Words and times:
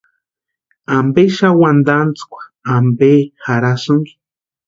¿Amperi 0.97 1.33
xani 1.37 1.59
wantantskwa 1.61 2.41
ampe 2.75 3.11
jarhaski? 3.45 4.11